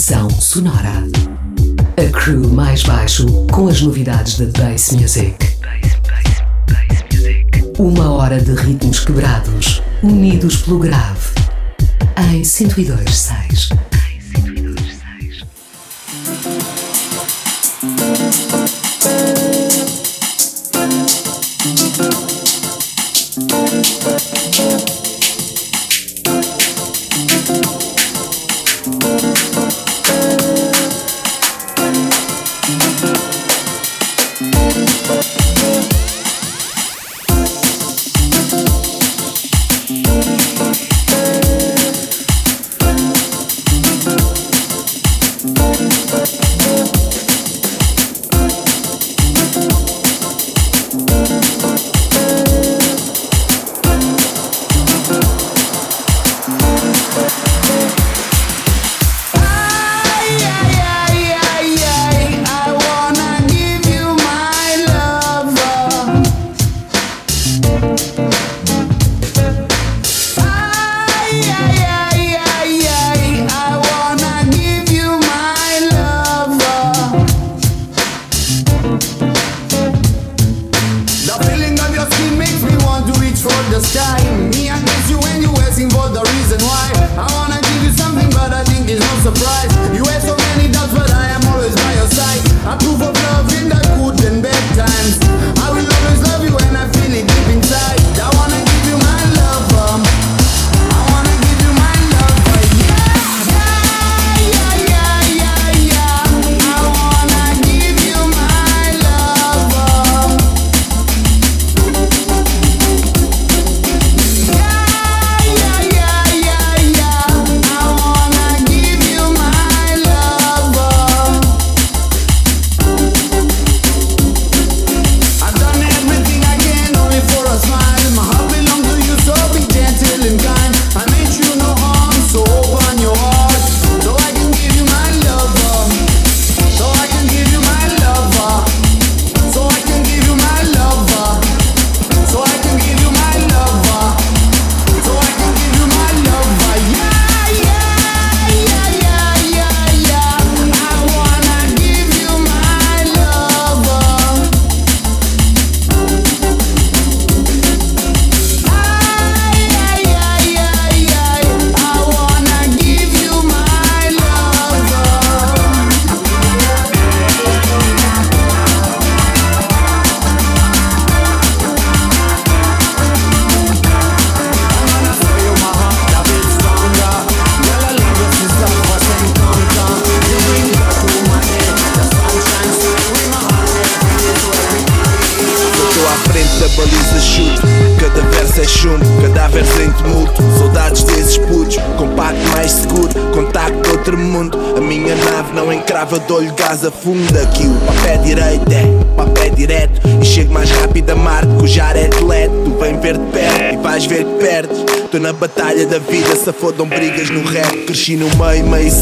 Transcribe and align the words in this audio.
Estação 0.00 0.30
Sonora. 0.30 1.04
A 1.98 2.10
crew 2.10 2.48
mais 2.48 2.82
baixo 2.82 3.26
com 3.52 3.68
as 3.68 3.82
novidades 3.82 4.38
da 4.38 4.46
Bass 4.46 4.92
Music. 4.92 5.36
Uma 7.78 8.10
hora 8.10 8.40
de 8.40 8.54
ritmos 8.54 9.00
quebrados, 9.00 9.82
unidos 10.02 10.62
pelo 10.62 10.78
grave. 10.78 11.34
Em 12.32 12.40
102.6. 12.40 13.89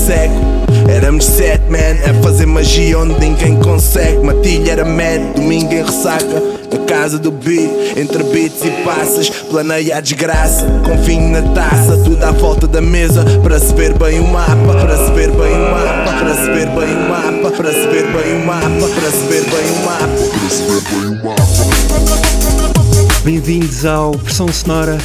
cego. 0.08 0.34
Éramos 0.88 1.24
sete, 1.26 1.70
man, 1.70 1.98
a 2.08 2.14
fazer 2.22 2.46
magia 2.46 2.98
onde 2.98 3.20
ninguém 3.20 3.56
consegue. 3.60 4.18
Matilha 4.24 4.72
era 4.72 4.84
mad, 4.84 5.34
domingo 5.36 5.72
em 5.72 5.84
ressaca. 5.84 6.42
Na 6.72 6.78
casa 6.86 7.18
do 7.18 7.30
beat, 7.30 7.70
entre 7.96 8.22
beats 8.24 8.62
e 8.62 8.70
passas 8.84 9.30
Planeia 9.30 9.96
a 9.96 10.00
desgraça, 10.00 10.66
com 10.84 10.98
vinho 10.98 11.30
na 11.30 11.40
taça 11.54 11.96
Tudo 12.04 12.22
à 12.22 12.30
volta 12.30 12.66
da 12.66 12.82
mesa, 12.82 13.24
para 13.42 13.58
se 13.58 13.72
ver 13.72 13.96
bem 13.96 14.20
o 14.20 14.28
mapa 14.28 14.74
Para 14.78 14.98
se 14.98 15.10
ver 15.12 15.30
bem 15.30 15.54
o 15.54 15.70
mapa, 15.70 16.12
para 16.12 16.34
se 16.34 16.50
ver 16.50 16.66
bem 16.66 16.94
o 16.94 17.08
mapa 17.08 17.50
Para 17.56 17.72
se 17.72 17.86
ver 17.86 18.06
bem 18.12 18.36
o 18.36 18.46
mapa, 18.46 18.86
para 18.90 19.10
se 19.10 19.26
ver 19.28 19.44
bem 19.44 19.72
o 19.72 19.86
mapa. 19.86 20.06
Para 20.28 20.50
se 20.50 20.62
ver 20.62 20.82
bem 20.90 21.06
o 21.08 21.24
mapa 21.24 21.44
Bem-vindos 23.24 23.86
ao 23.86 24.12
Pressão 24.12 24.48
Sonora 24.52 24.98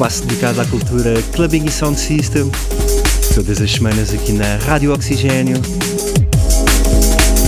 espaço 0.00 0.24
dedicado 0.24 0.60
à 0.60 0.64
cultura 0.64 1.22
clubbing 1.32 1.64
e 1.66 1.70
sound 1.70 1.98
system, 1.98 2.50
todas 3.34 3.60
as 3.60 3.70
semanas 3.70 4.12
aqui 4.12 4.32
na 4.32 4.56
Rádio 4.56 4.92
Oxigênio. 4.92 5.56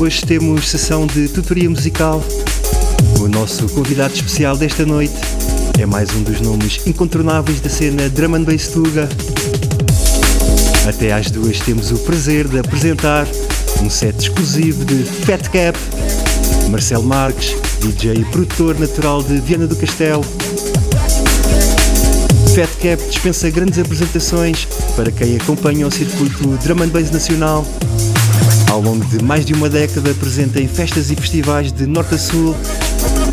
Hoje 0.01 0.23
temos 0.23 0.69
sessão 0.69 1.07
de 1.07 1.29
tutoria 1.29 1.69
musical. 1.69 2.23
O 3.21 3.29
nosso 3.29 3.69
convidado 3.71 4.15
especial 4.15 4.57
desta 4.57 4.87
noite 4.87 5.15
é 5.81 5.87
mais 5.87 6.15
um 6.15 6.23
dos 6.23 6.41
nomes 6.41 6.81
incontornáveis 6.87 7.61
da 7.61 7.69
cena 7.69 8.09
Drum 8.09 8.37
and 8.37 8.45
Bass 8.45 8.69
Tuga. 8.69 9.09
Até 10.89 11.13
às 11.13 11.31
duas 11.31 11.59
temos 11.61 11.91
o 11.91 11.99
prazer 11.99 12.47
de 12.47 12.59
apresentar 12.59 13.27
um 13.83 13.91
set 13.91 14.17
exclusivo 14.19 14.85
de 14.85 15.03
Fat 15.03 15.49
Cap, 15.49 15.79
Marcelo 16.71 17.05
Marques, 17.05 17.57
DJ 17.81 18.15
e 18.15 18.25
produtor 18.27 18.79
natural 18.79 19.23
de 19.23 19.41
Viana 19.41 19.67
do 19.67 19.77
Castelo, 19.77 20.25
Fat 22.55 22.69
Cap 22.83 23.03
dispensa 23.09 23.49
grandes 23.49 23.79
apresentações 23.79 24.69
para 24.95 25.11
quem 25.11 25.37
acompanha 25.37 25.87
o 25.87 25.91
circuito 25.91 26.47
Drum 26.63 26.83
and 26.83 26.89
Bass 26.89 27.11
nacional. 27.11 27.65
Ao 28.71 28.79
longo 28.79 29.03
de 29.07 29.25
mais 29.25 29.47
de 29.47 29.55
uma 29.55 29.71
década 29.71 30.11
apresenta 30.11 30.61
em 30.61 30.69
festas 30.69 31.11
e 31.11 31.17
festivais 31.17 31.73
de 31.73 31.87
norte 31.87 32.15
a 32.15 32.19
sul. 32.19 32.55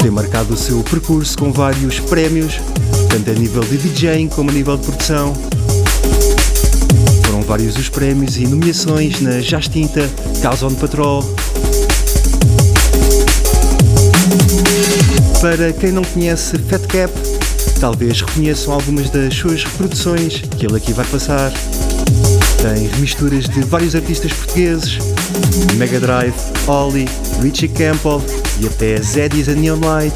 Tem 0.01 0.10
marcado 0.10 0.54
o 0.54 0.57
seu 0.57 0.81
percurso 0.83 1.38
com 1.38 1.51
vários 1.51 2.00
prémios, 2.00 2.62
tanto 3.10 3.30
a 3.30 3.33
nível 3.33 3.62
de 3.62 3.77
DJing 3.77 4.30
como 4.30 4.51
a 4.51 4.54
nível 4.54 4.77
de 4.77 4.86
produção. 4.86 5.33
Foram 7.25 7.42
vários 7.42 7.75
os 7.75 7.89
prémios 7.89 8.38
e 8.38 8.48
nomeações 8.48 9.19
na 9.19 9.42
Jastinta, 9.42 10.10
Cause 10.42 10.63
on 10.63 10.74
Patrol. 10.75 11.25
Para 15.42 15.74
quem 15.74 15.92
não 15.92 16.06
conhece 16.06 16.57
Fat 16.69 16.88
Cap, 16.88 17.12
Talvez 17.79 18.21
reconheçam 18.21 18.73
algumas 18.73 19.09
das 19.09 19.33
suas 19.33 19.63
reproduções 19.63 20.41
que 20.57 20.65
ele 20.65 20.75
aqui 20.75 20.91
vai 20.91 21.05
passar. 21.05 21.51
Tem 22.61 22.87
remisturas 22.87 23.45
de 23.45 23.61
vários 23.61 23.95
artistas 23.95 24.33
portugueses, 24.33 24.97
Mega 25.77 25.99
Drive, 25.99 26.33
Ollie, 26.67 27.07
Richie 27.41 27.69
Campbell 27.69 28.21
e 28.59 28.67
até 28.67 29.01
Zeddy's 29.01 29.47
and 29.47 29.55
Neon 29.55 29.79
Light. 29.79 30.15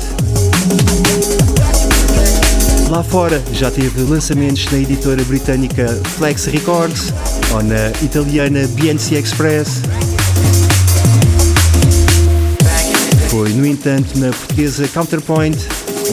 Lá 2.90 3.02
fora 3.02 3.42
já 3.54 3.72
teve 3.72 4.02
lançamentos 4.02 4.70
na 4.70 4.78
editora 4.78 5.24
britânica 5.24 5.88
Flex 6.18 6.46
Records 6.46 7.14
ou 7.54 7.64
na 7.64 7.90
italiana 8.04 8.68
BNC 8.68 9.16
Express. 9.16 9.82
Foi, 13.30 13.50
no 13.54 13.66
entanto, 13.66 14.20
na 14.20 14.32
portuguesa 14.32 14.88
Counterpoint, 14.90 15.58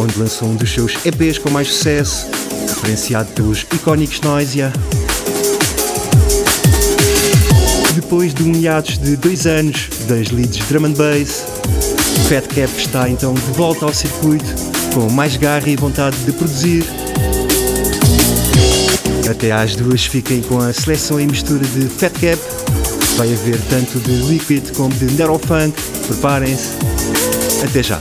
onde 0.00 0.19
lançou 0.19 0.49
um 0.49 0.55
dos 0.55 0.70
seus 0.70 0.94
EPs 1.05 1.38
com 1.38 1.50
mais 1.50 1.69
sucesso, 1.69 2.26
referenciado 2.69 3.31
pelos 3.32 3.67
icónicos 3.75 4.20
Noisia. 4.23 4.73
Depois 7.94 8.32
de 8.32 8.43
um 8.43 8.52
hiatus 8.55 8.99
de 8.99 9.17
dois 9.17 9.47
anos 9.47 9.88
das 10.08 10.31
leads 10.31 10.67
Drum 10.69 10.87
and 10.87 10.93
Bass, 10.93 11.44
Fat 12.29 12.47
Cap 12.49 12.70
está 12.79 13.08
então 13.08 13.35
de 13.35 13.41
volta 13.52 13.85
ao 13.85 13.93
circuito 13.93 14.47
com 14.94 15.11
mais 15.11 15.37
garra 15.37 15.69
e 15.69 15.76
vontade 15.76 16.17
de 16.25 16.32
produzir. 16.32 16.85
Até 19.31 19.52
às 19.52 19.76
duas 19.76 20.06
fiquem 20.06 20.41
com 20.43 20.58
a 20.58 20.73
seleção 20.73 21.20
e 21.20 21.26
mistura 21.26 21.64
de 21.64 21.88
Fat 21.88 22.12
Cap. 22.12 22.38
Vai 23.17 23.32
haver 23.32 23.61
tanto 23.69 23.99
de 24.00 24.12
Liquid 24.12 24.64
como 24.76 24.94
de 24.94 25.05
Neurofunk. 25.12 25.75
Preparem-se. 26.08 26.70
Até 27.62 27.82
já! 27.82 28.00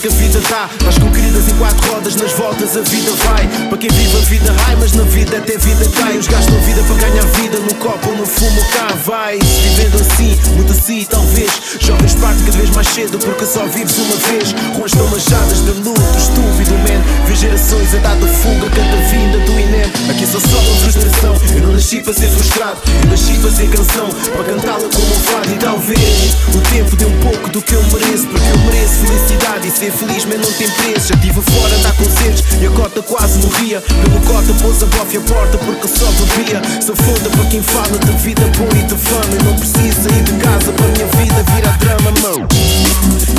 Que 0.00 0.06
a 0.06 0.10
vida 0.10 0.40
dá. 0.48 0.68
Nós 0.84 0.98
com 0.98 1.10
queridas 1.10 1.48
em 1.48 1.54
quatro 1.56 1.92
rodas, 1.92 2.14
nas 2.14 2.32
voltas 2.32 2.76
a 2.76 2.82
vida 2.82 3.10
vai. 3.24 3.46
Para 3.68 3.78
quem 3.78 3.90
vive 3.90 4.16
a 4.16 4.20
vida 4.20 4.52
high, 4.52 4.76
mas 4.78 4.92
na 4.92 5.02
vida 5.04 5.36
até 5.38 5.58
vida 5.58 5.88
cai. 5.96 6.16
Os 6.16 6.26
gastam 6.26 6.58
vida 6.60 6.82
para 6.84 7.08
ganhar 7.08 7.24
vida, 7.38 7.58
no 7.58 7.74
copo 7.74 8.10
ou 8.10 8.16
no 8.16 8.26
fumo 8.26 8.64
cá 8.72 8.94
vai. 9.04 9.38
Vivendo 9.38 10.00
assim, 10.00 10.38
muito 10.54 10.72
assim, 10.72 11.04
talvez. 11.04 11.50
Jovens 11.80 12.14
parte 12.14 12.42
cada 12.44 12.58
vez 12.58 12.70
mais 12.70 12.88
cedo, 12.88 13.18
porque 13.18 13.44
só 13.44 13.66
vives 13.66 13.96
uma 13.98 14.16
vez. 14.30 14.54
Ruas 14.76 14.92
tão 14.92 15.06
manchadas 15.08 15.64
de 15.64 15.70
luto, 15.82 16.18
estúpido 16.18 16.74
man. 16.78 17.02
Vê 17.26 17.34
gerações 17.34 17.94
a 17.94 17.98
dar 17.98 18.16
de 18.16 18.28
fuga, 18.28 18.70
canta 18.70 18.96
vinda 19.10 19.38
do 19.38 19.52
INEM. 19.52 19.90
Aqui 20.10 20.26
só 20.26 20.38
sobra 20.38 20.74
frustração. 20.82 21.34
Eu 21.54 21.62
não 21.62 21.72
nasci 21.72 22.00
para 22.00 22.14
ser 22.14 22.28
frustrado, 22.28 22.80
eu 23.02 23.10
nasci 23.10 23.32
para 23.38 23.50
ser 23.50 23.68
canção. 23.68 24.08
Para 24.34 24.44
cantá-la 24.44 24.88
como 24.88 25.10
um 25.10 25.20
fado, 25.26 25.52
e 25.52 25.58
talvez 25.58 26.36
o 26.54 26.60
tempo 26.72 26.94
dê 26.94 27.04
um 27.04 27.18
pouco 27.20 27.50
do 27.50 27.62
que 27.62 27.74
eu 27.74 27.82
mereço, 27.84 28.26
porque 28.28 28.48
eu 28.48 28.58
mereço 28.58 28.94
felicidade 29.06 29.68
e 29.68 29.70
ser 29.70 29.87
feliz, 29.90 30.24
mas 30.24 30.40
não 30.40 30.52
tem 30.52 30.68
preço. 30.70 31.08
Já 31.08 31.16
tive 31.16 31.40
fora 31.40 31.78
dar 31.78 31.92
concertos 31.96 32.42
e 32.60 32.66
a 32.66 32.70
cota 32.70 33.02
quase 33.02 33.38
morria. 33.38 33.80
Pelo 33.80 34.20
cota 34.20 34.52
pôs 34.62 34.82
a 34.82 34.86
bofe 34.86 35.16
a 35.16 35.20
porta 35.20 35.58
porque 35.58 35.88
só 35.88 36.06
bebia. 36.12 36.62
Sou 36.84 36.96
foda 36.96 37.30
para 37.30 37.44
quem 37.46 37.62
fala 37.62 37.98
de 37.98 38.12
vida 38.22 38.42
boa 38.56 38.70
e 38.74 38.82
de 38.82 38.96
fama. 38.96 39.34
Eu 39.34 39.44
não 39.44 39.56
preciso 39.56 40.02
sair 40.02 40.22
de 40.22 40.32
casa 40.34 40.72
para 40.72 40.86
minha 40.88 41.06
vida 41.06 41.44
virar 41.54 41.78
drama, 41.78 42.10
mão. 42.22 42.48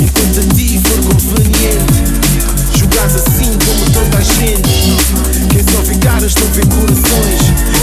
Enquanto 0.02 0.40
a 0.40 0.54
ti 0.54 0.80
for 0.84 1.14
conveniente. 1.14 2.09
Jogares 2.90 3.14
assim 3.14 3.50
como 3.64 3.90
toda 3.92 4.18
a 4.18 4.20
gente. 4.20 4.96
Quem 5.50 5.62
só 5.62 5.80
vê 5.82 5.94
caras 5.96 6.34
não 6.34 6.46
vê 6.52 6.62
corações 6.62 7.40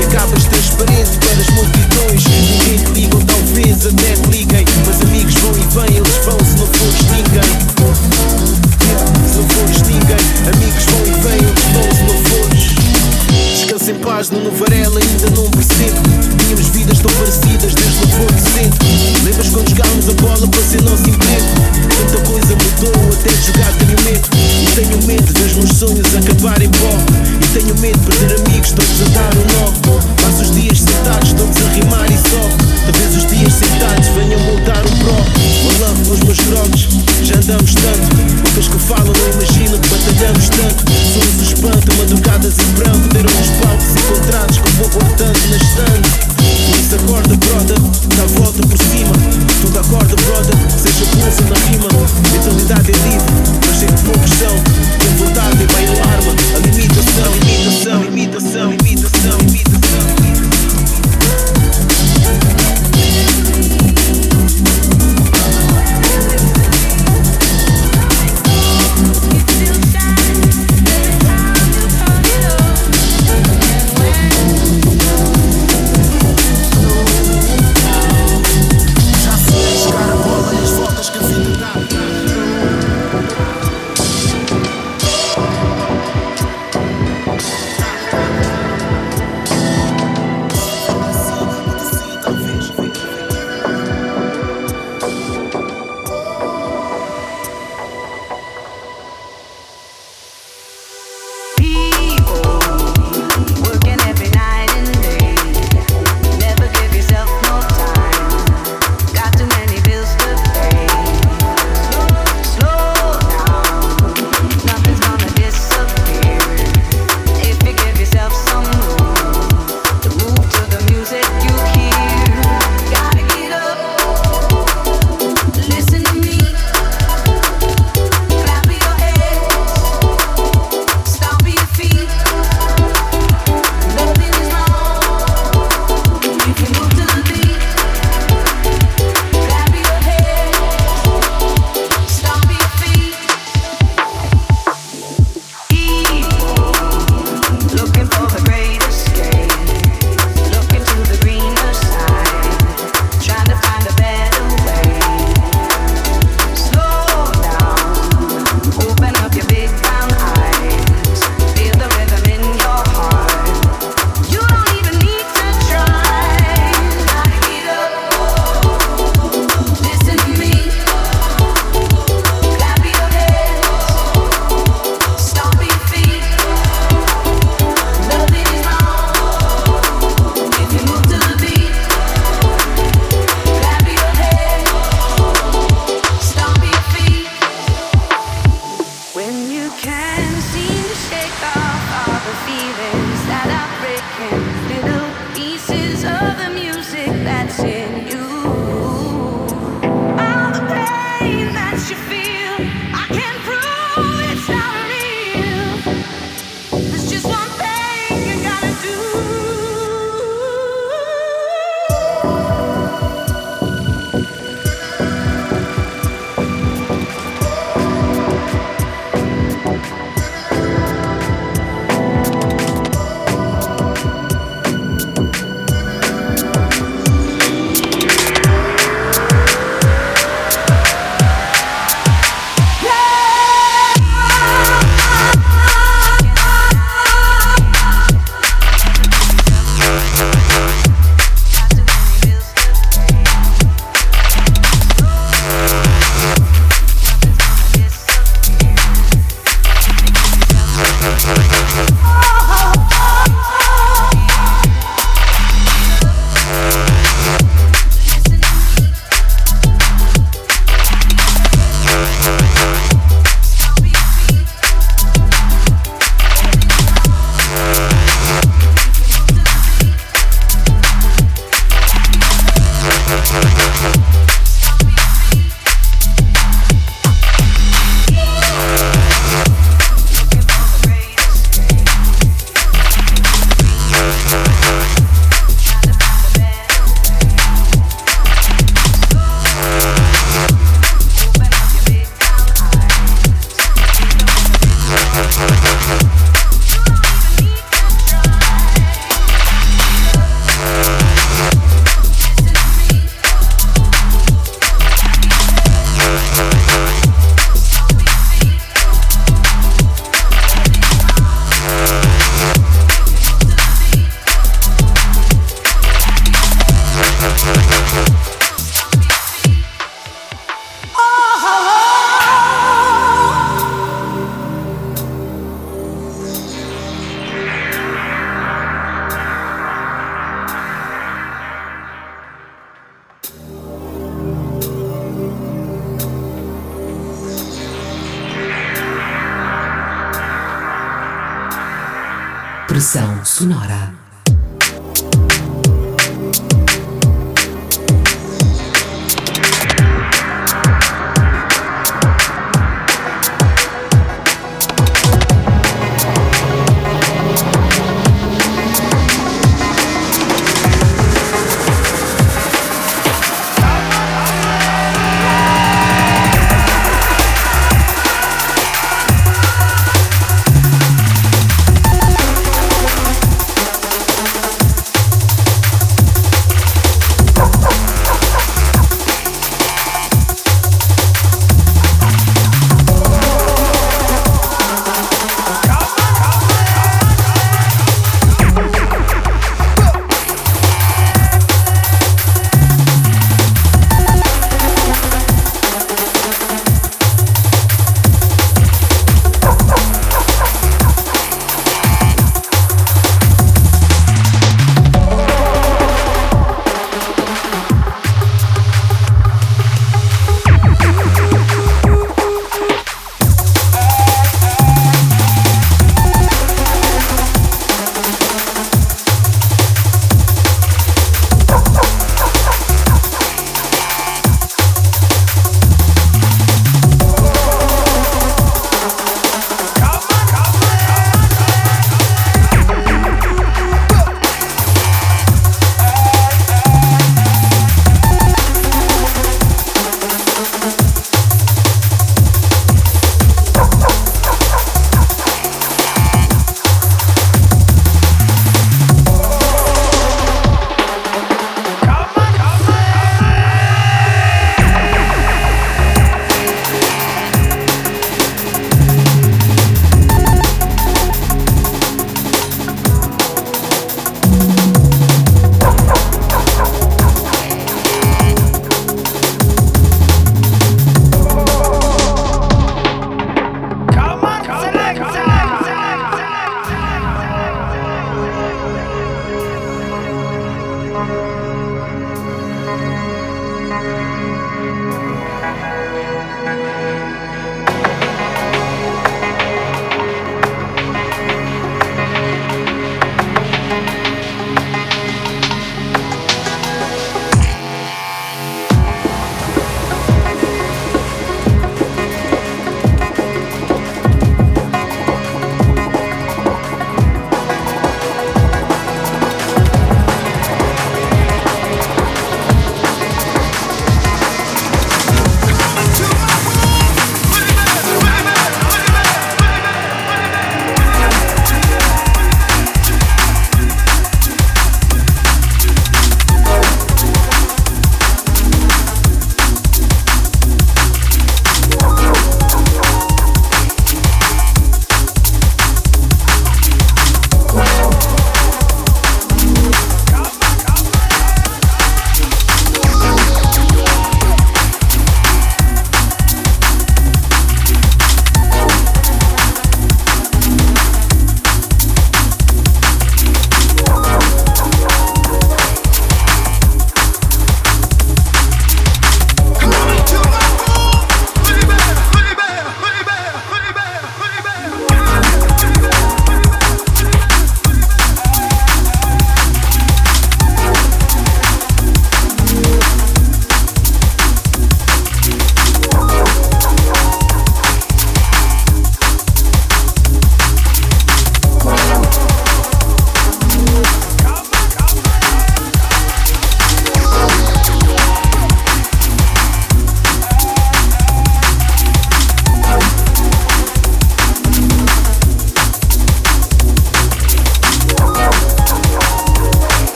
E 0.00 0.04
acabas 0.04 0.44
transparente 0.44 1.18
para 1.18 1.40
as 1.40 1.50
multidões. 1.50 2.24
Ninguém 2.24 2.84
te 2.84 3.00
liga 3.00 3.16
ou 3.16 3.24
talvez 3.24 3.86
até 3.86 4.12
te 4.14 4.30
liguem. 4.30 4.64
Mas 4.86 5.00
amigos 5.00 5.34
vão 5.34 5.52
e 5.52 5.66
vêm, 5.74 5.96
eles 5.96 6.16
vão 6.24 6.38
se 6.44 6.56
não 6.58 6.66
fores 6.66 7.02
ninguém. 7.16 7.50
Se 9.26 9.36
não 9.38 9.48
fores 9.48 9.82
ninguém. 9.82 10.24
Amigos 10.52 10.84
vão 10.84 11.02
e 11.06 11.12
vêm, 11.22 11.40
eles 11.48 11.64
vão 11.72 11.88
se 11.96 12.02
não 12.02 12.18
fores. 12.24 12.74
Descansa 13.54 13.90
em 13.90 13.94
paz, 13.94 14.30
no 14.30 14.50
Varela 14.50 15.00
ainda 15.00 15.30
não 15.30 15.50
percebo. 15.50 16.00
Tínhamos 16.38 16.68
vidas 16.68 16.98
tão 16.98 17.10
parecidas 17.12 17.74
desde 17.74 18.04
o 18.04 18.08
for 18.08 18.32
decente 18.32 19.10
Lembras 19.24 19.48
quando 19.50 19.68
jogámos 19.68 20.08
a 20.08 20.12
bola 20.14 20.48
para 20.48 20.62
ser 20.62 20.82
nosso 20.82 21.08
emprego? 21.08 21.46
Tanta 21.88 22.28
coisa 22.28 22.56
mudou, 22.56 23.12
até 23.12 23.30
jogar 23.42 23.59
sonhos 25.80 26.14
acabarem 26.14 26.66
em 26.66 26.70
pó. 26.72 26.92
E 27.40 27.58
tenho 27.58 27.74
medo 27.80 27.98
de 27.98 28.06
perder 28.06 28.38
amigos 28.38 28.72
todos 28.72 29.00
a 29.00 29.08
dar 29.14 29.39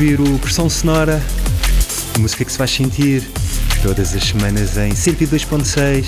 ouvir 0.00 0.20
o 0.20 0.38
Pressão 0.38 0.70
Sonora, 0.70 1.20
música 2.20 2.44
que 2.44 2.52
se 2.52 2.56
faz 2.56 2.70
sentir 2.70 3.20
todas 3.82 4.14
as 4.14 4.22
semanas 4.22 4.76
em 4.76 4.90
102.6. 4.90 6.06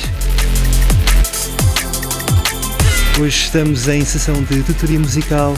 Hoje 3.21 3.43
estamos 3.43 3.89
em 3.89 4.05
sessão 4.05 4.41
de 4.45 4.63
tutoria 4.63 5.01
musical 5.01 5.55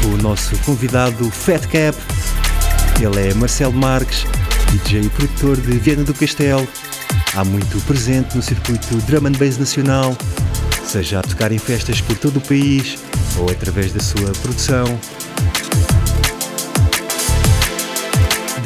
com 0.00 0.08
o 0.08 0.16
nosso 0.16 0.56
convidado 0.60 1.30
Fat 1.30 1.66
Cap. 1.66 1.98
Ele 3.02 3.28
é 3.28 3.34
Marcelo 3.34 3.74
Marques, 3.74 4.24
DJ 4.72 5.02
e 5.02 5.10
produtor 5.10 5.60
de 5.60 5.78
Viena 5.78 6.04
do 6.04 6.14
Castelo. 6.14 6.66
Há 7.34 7.44
muito 7.44 7.78
presente 7.82 8.34
no 8.34 8.42
circuito 8.42 8.96
drum 9.02 9.26
and 9.26 9.32
bass 9.32 9.58
nacional, 9.58 10.16
seja 10.86 11.18
a 11.18 11.22
tocar 11.22 11.52
em 11.52 11.58
festas 11.58 12.00
por 12.00 12.16
todo 12.16 12.38
o 12.38 12.40
país 12.40 12.96
ou 13.36 13.50
através 13.50 13.92
da 13.92 14.00
sua 14.00 14.32
produção 14.40 14.98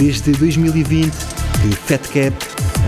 Desde 0.02 0.32
2020 0.32 1.12
que 1.12 1.76
Fat 1.76 2.02
Cap 2.08 2.36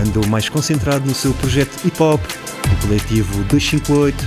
andou 0.05 0.27
mais 0.27 0.49
concentrado 0.49 1.05
no 1.05 1.15
seu 1.15 1.33
projeto 1.35 1.71
hip 1.85 2.03
hop, 2.03 2.19
o 2.19 2.81
coletivo 2.81 3.41
258, 3.45 4.17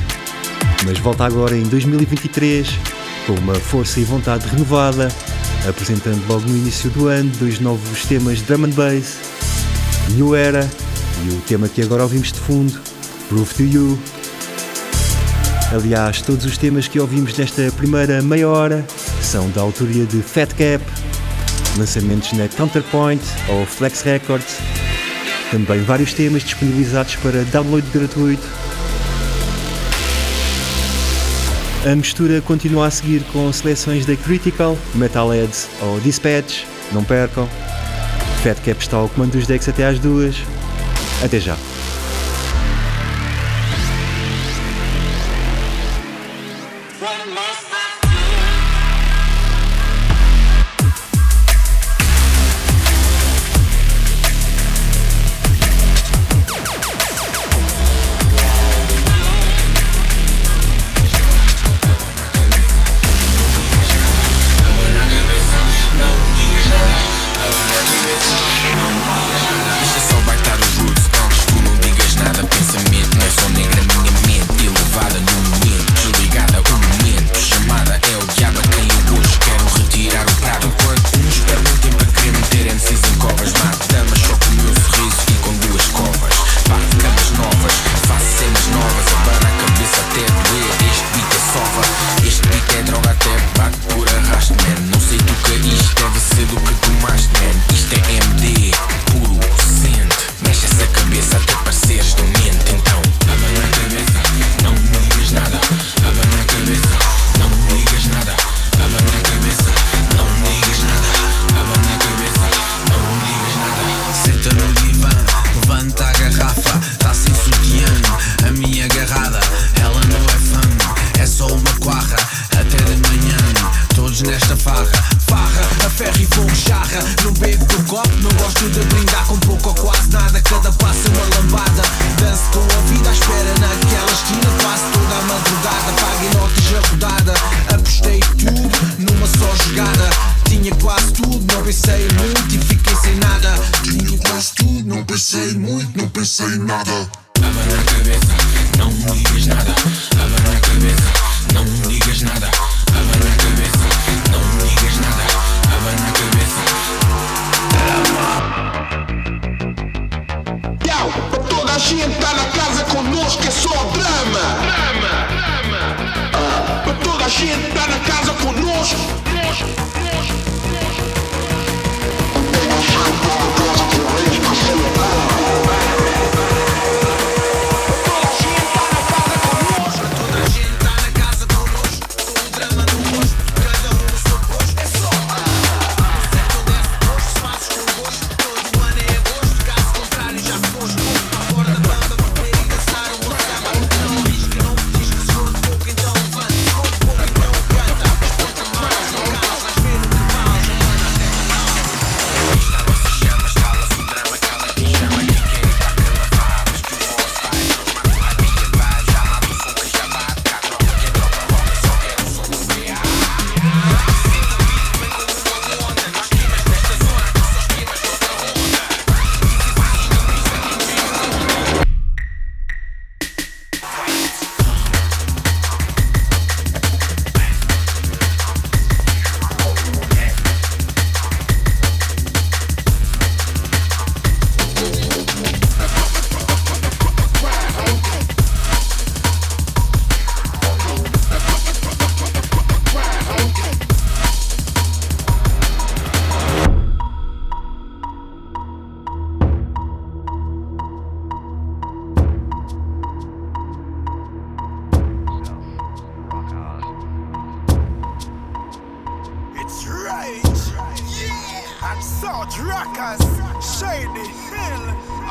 mas 0.87 0.99
volta 0.99 1.27
agora 1.27 1.55
em 1.55 1.65
2023 1.65 2.67
com 3.27 3.35
uma 3.35 3.57
força 3.57 4.01
e 4.01 4.05
vontade 4.05 4.49
renovada, 4.49 5.09
apresentando 5.69 6.27
logo 6.29 6.49
no 6.49 6.57
início 6.57 6.89
do 6.89 7.09
ano 7.09 7.31
dois 7.39 7.61
novos 7.61 8.07
temas 8.07 8.41
drum 8.41 8.65
and 8.65 8.71
bass, 8.71 9.19
New 10.15 10.35
Era 10.35 10.67
e 11.27 11.29
o 11.29 11.41
tema 11.43 11.69
que 11.69 11.83
agora 11.83 12.05
ouvimos 12.05 12.33
de 12.33 12.41
fundo, 12.41 12.81
Proof 13.29 13.53
to 13.53 13.65
You. 13.65 13.99
Aliás, 15.75 16.23
todos 16.23 16.47
os 16.47 16.57
temas 16.57 16.89
que 16.89 16.99
ouvimos 16.99 17.37
nesta 17.37 17.71
primeira 17.73 18.23
meia 18.23 18.49
hora 18.49 18.83
são 19.21 19.51
da 19.51 19.61
autoria 19.61 20.07
de 20.07 20.23
Fat 20.23 20.49
Cap 20.55 20.83
lançamentos 21.79 22.33
na 22.33 22.49
Counterpoint 22.49 23.23
ou 23.49 23.65
Flex 23.65 24.03
Records, 24.03 24.59
também 25.51 25.81
vários 25.83 26.13
temas 26.13 26.43
disponibilizados 26.43 27.17
para 27.17 27.45
download 27.45 27.87
gratuito. 27.93 28.47
A 31.91 31.95
mistura 31.95 32.41
continua 32.43 32.89
a 32.89 32.91
seguir 32.91 33.23
com 33.33 33.51
seleções 33.53 34.05
da 34.05 34.17
Critical, 34.17 34.77
Metalheads 34.95 35.69
ou 35.81 36.01
Dispatch, 36.01 36.65
não 36.93 37.05
percam. 37.05 37.49
Fatcap 38.43 38.81
está 38.81 38.97
ao 38.97 39.09
comando 39.09 39.33
dos 39.33 39.47
decks 39.47 39.69
até 39.69 39.87
às 39.87 39.99
duas. 39.99 40.37
Até 41.25 41.41
já! 41.41 41.57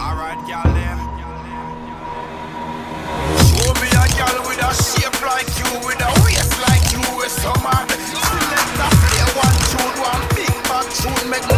Alright, 0.07 0.39
gal, 0.47 0.63
them. 0.63 0.99
Show 3.43 3.73
me 3.75 3.89
a 3.91 4.07
gal 4.15 4.39
with 4.47 4.63
a 4.63 4.71
shape 4.71 5.19
like 5.27 5.51
you, 5.59 5.67
with 5.83 5.99
a 5.99 6.11
waist 6.23 6.55
like 6.63 6.87
you, 6.95 7.03
with 7.19 7.27
some 7.27 7.59
man. 7.59 7.83
Select 7.91 8.79
a 8.79 8.89
play 9.03 9.27
one 9.35 9.59
tune, 9.67 9.95
one 9.99 10.23
big 10.31 10.55
back 10.71 10.87
tune, 10.95 11.29
make 11.29 11.56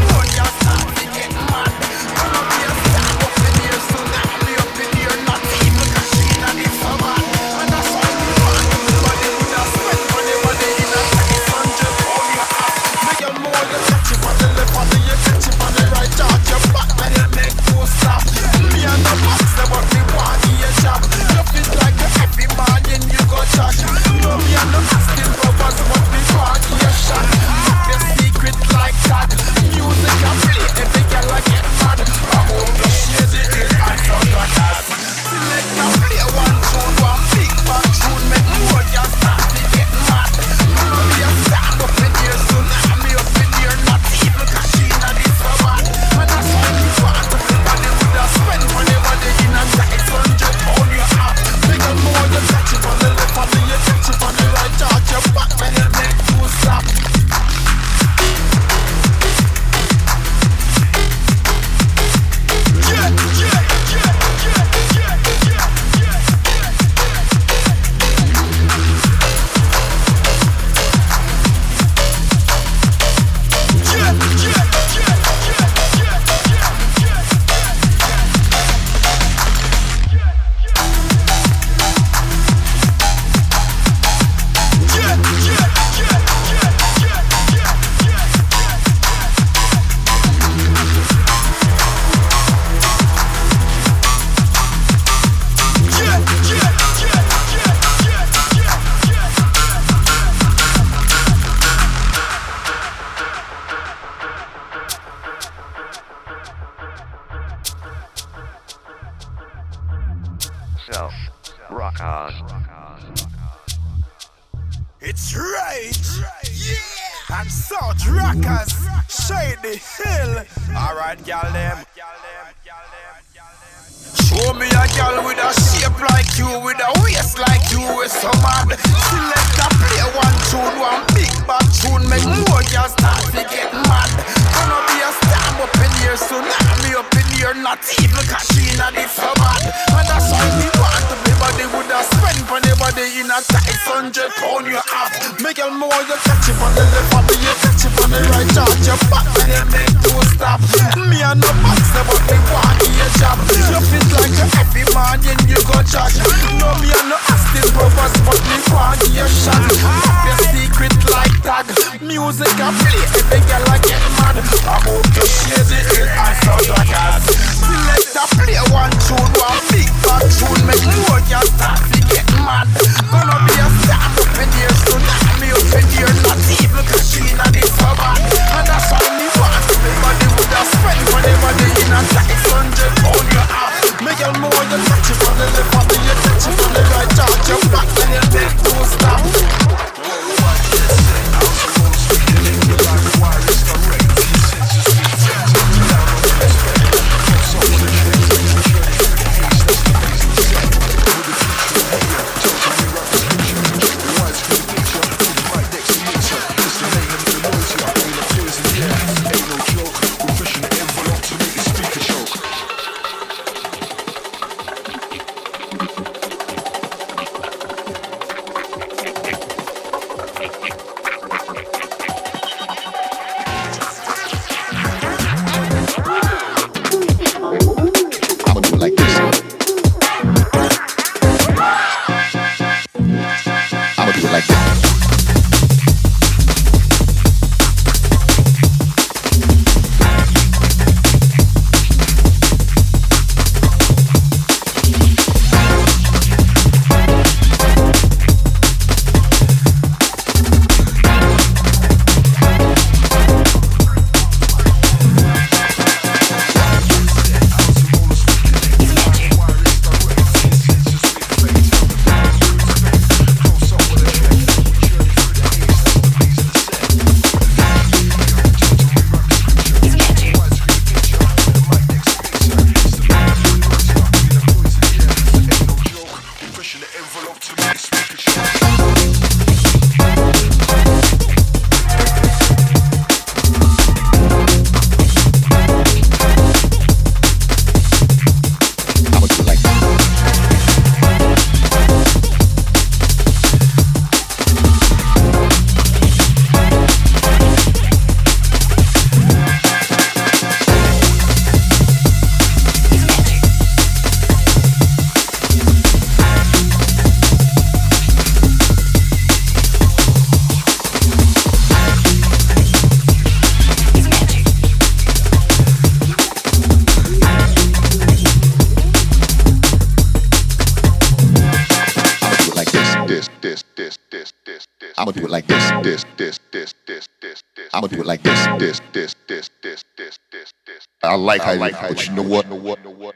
I'ma 325.10 325.18
do 325.18 325.26
it 325.26 325.32
like 325.32 325.48
this, 325.48 325.72
this, 325.82 326.06
this, 326.18 326.40
this, 326.52 326.76
this, 326.86 327.08
this, 327.20 327.44
this. 327.56 327.70
I'ma 327.74 327.88
do 327.88 328.02
it 328.02 328.06
like 328.06 328.22
this, 328.22 328.46
this, 328.60 328.80
this, 328.94 329.16
this, 329.28 329.50
this, 329.64 329.84
this, 329.98 330.20
this, 330.32 330.54
this. 330.68 330.88
I 331.02 331.16
like 331.16 331.42
how, 331.42 331.54
you 331.54 331.60
like 331.60 331.74
how, 331.74 331.90
you 331.90 332.12
know 332.12 332.22
what? 332.22 332.46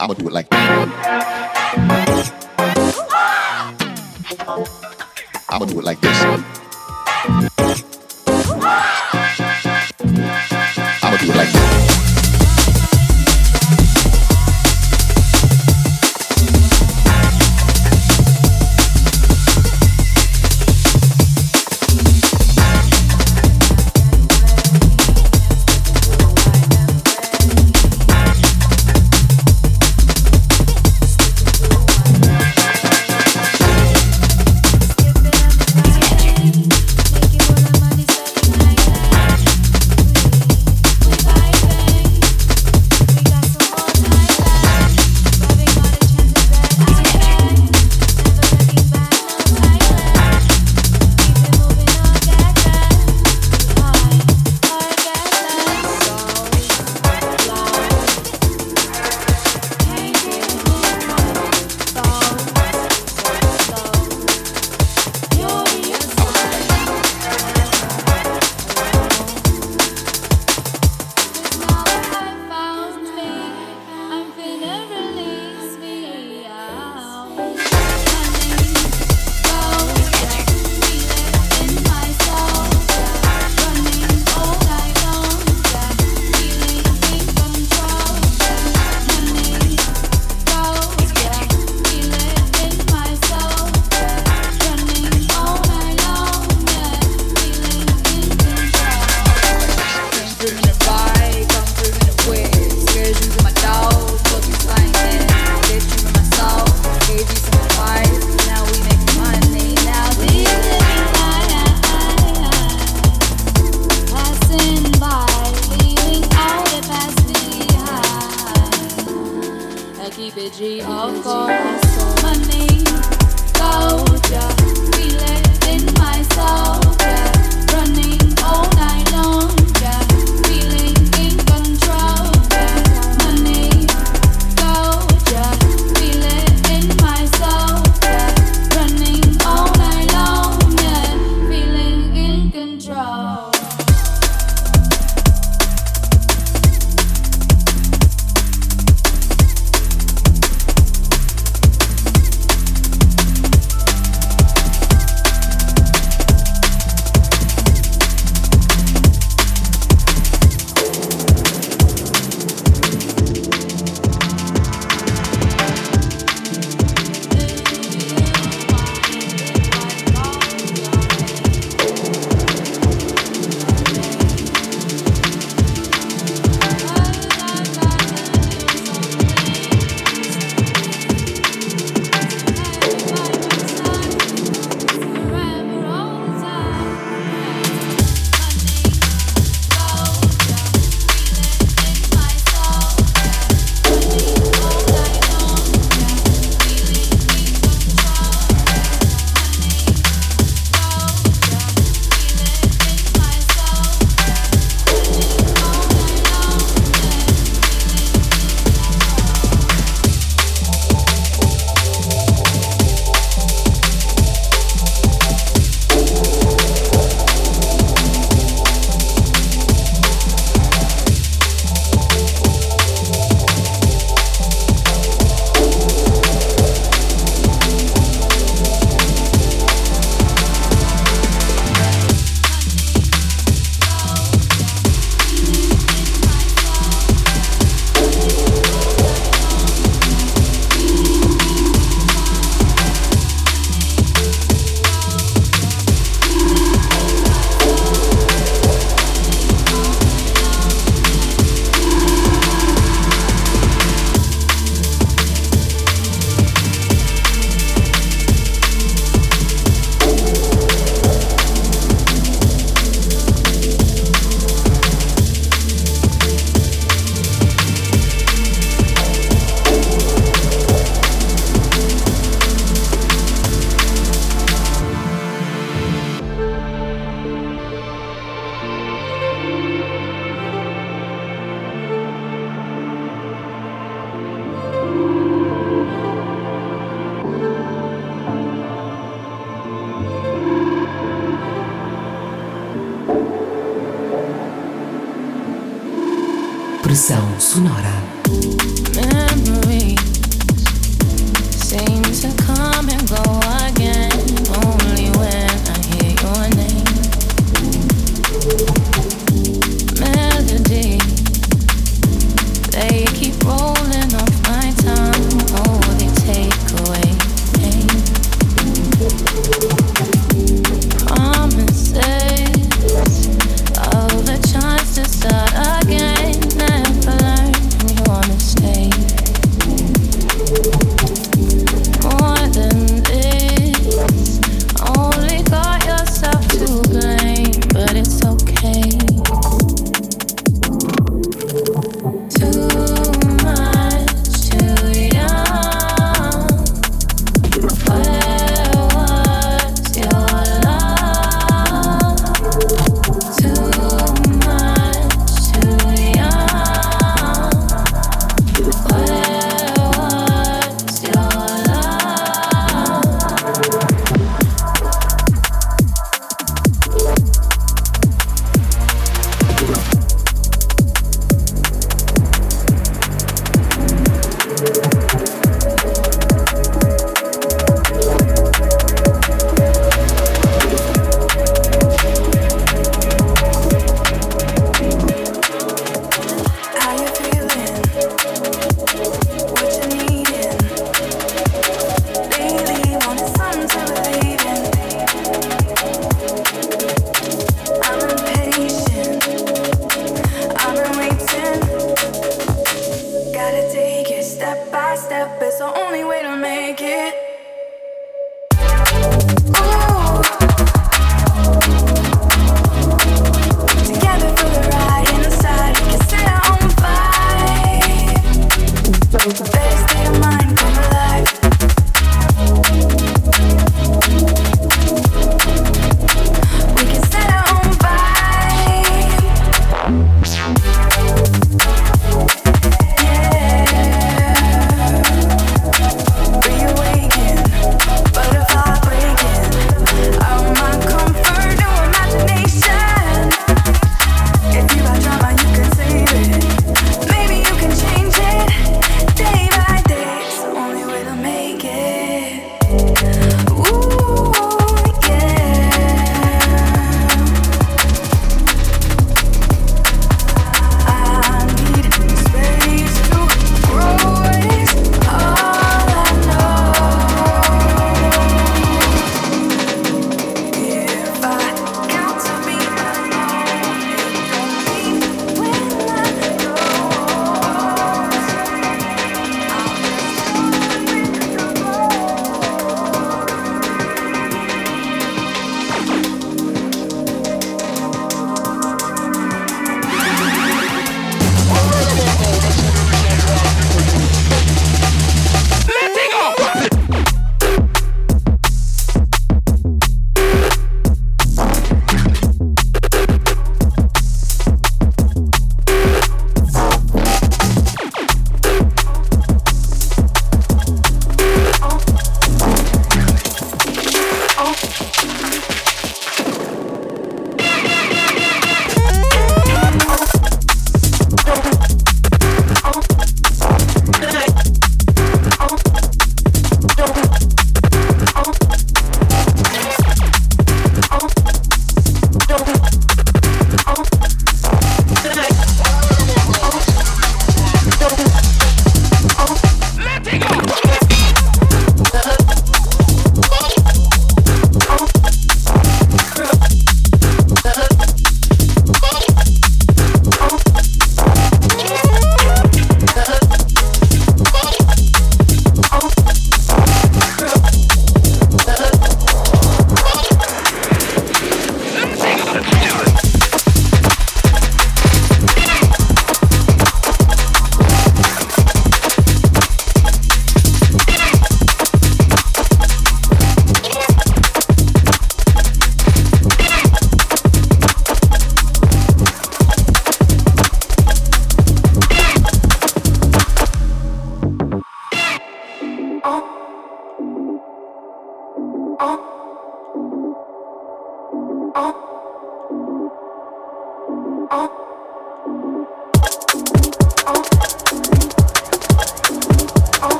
I'ma 0.00 0.14
do 0.14 0.26
it 0.26 0.32
like. 0.32 0.48
this. 0.48 0.58
I'ma 5.50 5.66
do 5.66 5.78
it 5.78 5.84
like 5.84 6.00
this. 6.00 6.22
I'ma 11.02 11.16
do 11.18 11.30
it 11.30 11.36
like 11.36 11.52
this. 11.52 11.63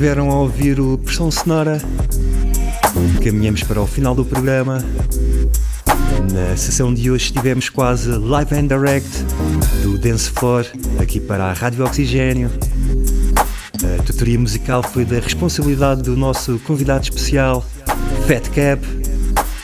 Estiveram 0.00 0.30
a 0.30 0.36
ouvir 0.36 0.80
o 0.80 0.96
Pressão 0.96 1.30
Sonora. 1.30 1.78
Caminhamos 3.22 3.62
para 3.62 3.82
o 3.82 3.86
final 3.86 4.14
do 4.14 4.24
programa. 4.24 4.82
Na 6.32 6.56
sessão 6.56 6.94
de 6.94 7.10
hoje 7.10 7.26
estivemos 7.26 7.68
quase 7.68 8.08
live 8.08 8.54
and 8.54 8.66
direct 8.68 9.10
do 9.82 9.98
Dance 9.98 10.30
Floor 10.30 10.64
aqui 10.98 11.20
para 11.20 11.44
a 11.44 11.52
Rádio 11.52 11.84
Oxigênio. 11.84 12.50
A 13.98 14.02
tutoria 14.02 14.38
musical 14.38 14.82
foi 14.82 15.04
da 15.04 15.20
responsabilidade 15.20 16.00
do 16.00 16.16
nosso 16.16 16.58
convidado 16.60 17.02
especial, 17.02 17.62
Fat 18.26 18.48
Cap, 18.54 18.82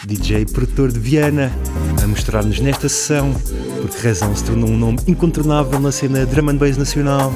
DJ 0.05 0.45
produtor 0.45 0.93
de 0.93 0.99
Viana, 0.99 1.51
a 2.05 2.07
mostrar-nos 2.07 2.61
nesta 2.61 2.91
sessão 2.91 3.33
por 3.81 3.89
que 3.89 4.07
razão 4.07 4.37
se 4.37 4.45
tornou 4.45 4.69
um 4.69 4.77
nome 4.77 4.99
incontornável 5.07 5.81
na 5.81 5.91
cena 5.91 6.27
drum 6.27 6.51
and 6.51 6.57
bass 6.57 6.77
nacional 6.77 7.33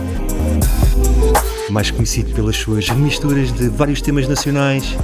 mais 1.71 1.91
conhecido 1.91 2.35
pelas 2.35 2.57
suas 2.57 2.89
remisturas 2.89 3.53
de 3.53 3.68
vários 3.68 4.03
temas 4.03 4.29
nacionais. 4.29 4.97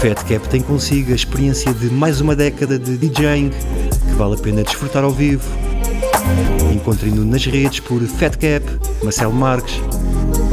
Fat 0.00 0.24
Cap 0.24 0.48
tem 0.48 0.62
consigo 0.62 1.12
a 1.12 1.14
experiência 1.14 1.72
de 1.74 1.90
mais 1.90 2.20
uma 2.20 2.34
década 2.34 2.78
de 2.78 2.96
DJing 2.96 3.50
que 3.50 4.14
vale 4.16 4.34
a 4.34 4.38
pena 4.38 4.62
desfrutar 4.62 5.04
ao 5.04 5.10
vivo. 5.10 5.44
Encontre-no 6.72 7.24
nas 7.24 7.44
redes 7.44 7.80
por 7.80 8.00
Fat 8.02 8.36
Cap, 8.36 8.64
Marcelo 9.02 9.34
Marques. 9.34 9.80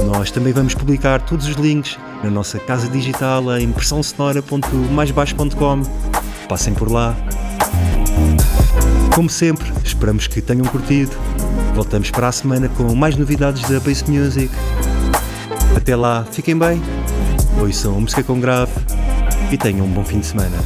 Nós 0.05 0.31
também 0.31 0.51
vamos 0.51 0.75
publicar 0.75 1.21
todos 1.21 1.47
os 1.47 1.55
links 1.55 1.97
na 2.23 2.29
nossa 2.29 2.59
casa 2.59 2.87
digital 2.87 3.57
em 3.57 3.71
pressãosonora.maisbaixo.com. 3.71 5.81
Passem 6.49 6.73
por 6.73 6.91
lá. 6.91 7.15
Como 9.15 9.29
sempre, 9.29 9.71
esperamos 9.83 10.27
que 10.27 10.41
tenham 10.41 10.65
curtido. 10.65 11.11
Voltamos 11.73 12.11
para 12.11 12.27
a 12.27 12.31
semana 12.31 12.69
com 12.69 12.93
mais 12.95 13.15
novidades 13.15 13.67
da 13.69 13.79
Bass 13.79 14.03
Music. 14.03 14.49
Até 15.77 15.95
lá, 15.95 16.25
fiquem 16.31 16.57
bem, 16.57 16.81
ouçam 17.61 18.01
música 18.01 18.23
com 18.23 18.39
grave 18.39 18.71
e 19.51 19.57
tenham 19.57 19.85
um 19.85 19.91
bom 19.91 20.03
fim 20.03 20.19
de 20.19 20.25
semana. 20.25 20.57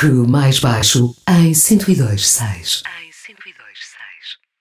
Crew 0.00 0.26
mais 0.26 0.58
baixo 0.58 1.14
em 1.28 1.52
102.6. 1.52 2.89